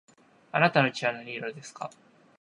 [0.51, 1.91] あなたの血の色は何色ですか